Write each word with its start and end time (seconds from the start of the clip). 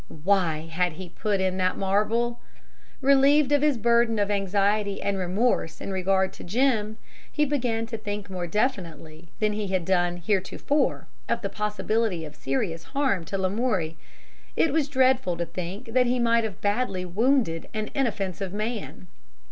Why 0.23 0.61
had 0.67 0.93
he 0.93 1.09
put 1.09 1.39
in 1.39 1.57
that 1.57 1.77
marble? 1.77 2.39
Relieved 3.01 3.51
of 3.51 3.61
his 3.61 3.77
burden 3.77 4.17
of 4.17 4.31
anxiety 4.31 4.99
and 4.99 5.15
remorse 5.15 5.79
in 5.79 5.91
regard 5.91 6.33
to 6.33 6.43
Jim, 6.43 6.97
he 7.31 7.45
began 7.45 7.85
to 7.85 7.99
think 7.99 8.27
more 8.27 8.47
definitely 8.47 9.29
than 9.39 9.53
he 9.53 9.67
had 9.67 9.85
done 9.85 10.17
heretofore 10.17 11.05
of 11.29 11.43
the 11.43 11.49
possibility 11.49 12.25
of 12.25 12.35
serious 12.35 12.81
harm 12.95 13.25
to 13.25 13.37
Lamoury. 13.37 13.95
It 14.55 14.73
was 14.73 14.89
dreadful 14.89 15.37
to 15.37 15.45
think 15.45 15.93
that 15.93 16.07
he 16.07 16.17
might 16.17 16.45
have 16.45 16.61
badly 16.61 17.05
wounded 17.05 17.69
an 17.71 17.91
inoffensive 17.93 18.53
man. 18.53 19.05